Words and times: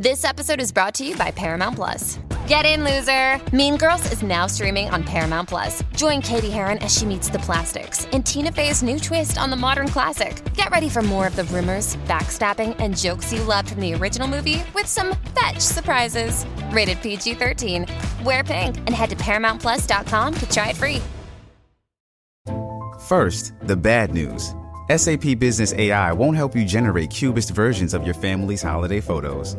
This 0.00 0.24
episode 0.24 0.62
is 0.62 0.72
brought 0.72 0.94
to 0.94 1.06
you 1.06 1.14
by 1.14 1.30
Paramount 1.30 1.76
Plus. 1.76 2.18
Get 2.46 2.64
in, 2.64 2.84
loser! 2.84 3.38
Mean 3.54 3.76
Girls 3.76 4.10
is 4.10 4.22
now 4.22 4.46
streaming 4.46 4.88
on 4.88 5.04
Paramount 5.04 5.50
Plus. 5.50 5.82
Join 5.94 6.22
Cady 6.22 6.48
Heron 6.48 6.78
as 6.78 6.96
she 6.96 7.04
meets 7.04 7.28
the 7.28 7.38
plastics 7.40 8.06
in 8.06 8.22
Tina 8.22 8.50
Fey's 8.50 8.82
new 8.82 8.98
twist 8.98 9.36
on 9.36 9.50
the 9.50 9.56
modern 9.56 9.88
classic. 9.88 10.42
Get 10.54 10.70
ready 10.70 10.88
for 10.88 11.02
more 11.02 11.26
of 11.26 11.36
the 11.36 11.44
rumors, 11.44 11.96
backstabbing, 12.08 12.76
and 12.78 12.96
jokes 12.96 13.30
you 13.30 13.42
loved 13.42 13.72
from 13.72 13.82
the 13.82 13.92
original 13.92 14.26
movie 14.26 14.64
with 14.74 14.86
some 14.86 15.14
fetch 15.38 15.58
surprises. 15.58 16.46
Rated 16.70 17.02
PG 17.02 17.34
13. 17.34 17.84
Wear 18.24 18.42
pink 18.42 18.78
and 18.78 18.94
head 18.94 19.10
to 19.10 19.16
ParamountPlus.com 19.16 20.34
to 20.34 20.50
try 20.50 20.70
it 20.70 20.78
free. 20.78 21.02
First, 23.00 23.52
the 23.64 23.76
bad 23.76 24.14
news 24.14 24.54
SAP 24.88 25.38
Business 25.38 25.74
AI 25.74 26.10
won't 26.14 26.38
help 26.38 26.56
you 26.56 26.64
generate 26.64 27.10
cubist 27.10 27.50
versions 27.50 27.92
of 27.92 28.04
your 28.04 28.14
family's 28.14 28.62
holiday 28.62 29.00
photos 29.00 29.56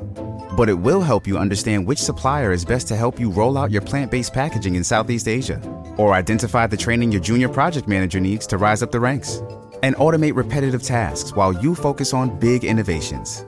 but 0.57 0.69
it 0.69 0.73
will 0.73 1.01
help 1.01 1.27
you 1.27 1.37
understand 1.37 1.85
which 1.85 1.97
supplier 1.97 2.51
is 2.51 2.65
best 2.65 2.87
to 2.87 2.95
help 2.95 3.19
you 3.19 3.31
roll 3.31 3.57
out 3.57 3.71
your 3.71 3.81
plant 3.81 4.11
based 4.11 4.33
packaging 4.33 4.75
in 4.75 4.83
Southeast 4.83 5.27
Asia, 5.27 5.61
or 5.97 6.13
identify 6.13 6.67
the 6.67 6.77
training 6.77 7.11
your 7.11 7.21
junior 7.21 7.49
project 7.49 7.87
manager 7.87 8.19
needs 8.19 8.45
to 8.47 8.57
rise 8.57 8.83
up 8.83 8.91
the 8.91 8.99
ranks, 8.99 9.41
and 9.83 9.95
automate 9.95 10.35
repetitive 10.35 10.83
tasks 10.83 11.35
while 11.35 11.53
you 11.53 11.75
focus 11.75 12.13
on 12.13 12.37
big 12.39 12.63
innovations. 12.63 13.45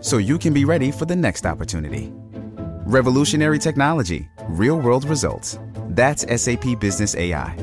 So 0.00 0.18
you 0.18 0.38
can 0.38 0.52
be 0.52 0.64
ready 0.64 0.90
for 0.90 1.06
the 1.06 1.16
next 1.16 1.46
opportunity. 1.46 2.12
Revolutionary 2.86 3.58
technology, 3.58 4.28
real 4.48 4.78
world 4.78 5.04
results. 5.04 5.58
That's 5.88 6.24
SAP 6.28 6.78
Business 6.78 7.14
AI. 7.14 7.54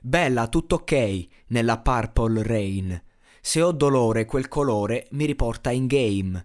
Bella, 0.00 0.48
tutto 0.48 0.74
ok 0.74 1.26
nella 1.48 1.78
Purple 1.78 2.42
Rain. 2.42 3.02
Se 3.40 3.62
ho 3.62 3.72
dolore, 3.72 4.26
quel 4.26 4.48
colore 4.48 5.06
mi 5.12 5.24
riporta 5.24 5.70
in 5.70 5.86
game. 5.86 6.44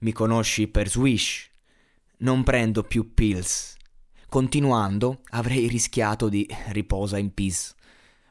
Mi 0.00 0.12
conosci 0.12 0.68
per 0.68 0.88
Swish. 0.88 1.50
Non 2.18 2.42
prendo 2.42 2.82
più 2.82 3.14
pills. 3.14 3.76
Continuando, 4.28 5.22
avrei 5.30 5.66
rischiato 5.66 6.28
di 6.28 6.46
riposa 6.68 7.18
in 7.18 7.32
peace. 7.32 7.74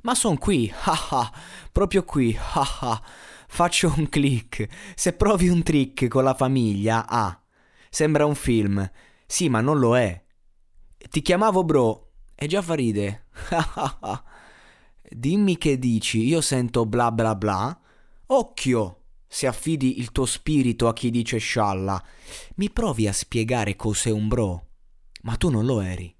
Ma 0.03 0.13
son 0.15 0.37
qui, 0.37 0.71
haha, 0.71 1.31
proprio 1.71 2.03
qui, 2.03 2.37
haha. 2.37 3.01
Faccio 3.47 3.93
un 3.97 4.07
click. 4.07 4.67
Se 4.95 5.13
provi 5.13 5.49
un 5.49 5.63
trick 5.63 6.07
con 6.07 6.23
la 6.23 6.33
famiglia, 6.33 7.07
ah. 7.07 7.41
Sembra 7.89 8.25
un 8.25 8.35
film. 8.35 8.89
Sì, 9.25 9.49
ma 9.49 9.61
non 9.61 9.79
lo 9.79 9.97
è. 9.97 10.23
Ti 11.09 11.21
chiamavo 11.21 11.63
bro. 11.63 12.11
E 12.35 12.47
già 12.47 12.61
fa 12.61 12.75
ride. 12.75 13.25
Dimmi 15.09 15.57
che 15.57 15.79
dici, 15.79 16.25
io 16.25 16.41
sento 16.41 16.85
bla 16.85 17.11
bla 17.11 17.35
bla. 17.35 17.77
Occhio! 18.27 18.96
Se 19.28 19.45
affidi 19.45 20.00
il 20.00 20.11
tuo 20.11 20.25
spirito 20.25 20.88
a 20.88 20.94
chi 20.94 21.11
dice 21.11 21.38
scialla, 21.38 22.03
mi 22.56 22.72
provi 22.72 23.08
a 23.08 23.14
spiegare 23.14 23.75
cos'è 23.75 24.09
un 24.09 24.28
bro? 24.28 24.67
Ma 25.23 25.36
tu 25.36 25.50
non 25.50 25.66
lo 25.66 25.81
eri. 25.81 26.16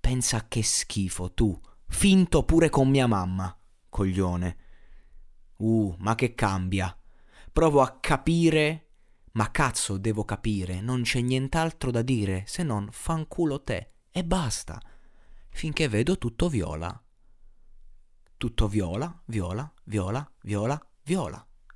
Pensa 0.00 0.48
che 0.48 0.62
schifo 0.62 1.32
tu, 1.32 1.58
finto 1.86 2.44
pure 2.44 2.70
con 2.70 2.88
mia 2.88 3.06
mamma, 3.06 3.56
coglione. 3.88 4.56
Uh, 5.58 5.94
ma 5.98 6.14
che 6.14 6.34
cambia. 6.34 6.96
Provo 7.52 7.82
a 7.82 7.98
capire, 8.00 8.88
ma 9.32 9.50
cazzo 9.50 9.98
devo 9.98 10.24
capire, 10.24 10.80
non 10.80 11.02
c'è 11.02 11.20
nient'altro 11.20 11.90
da 11.90 12.02
dire 12.02 12.44
se 12.46 12.62
non 12.62 12.88
fanculo 12.90 13.62
te 13.62 13.92
e 14.10 14.24
basta, 14.24 14.80
finché 15.50 15.88
vedo 15.88 16.18
tutto 16.18 16.48
viola. 16.48 17.00
Tutto 18.36 18.68
viola, 18.68 19.22
viola, 19.26 19.72
viola, 19.84 20.32
viola, 20.40 20.90
viola. 21.04 21.46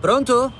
Pronto? 0.00 0.52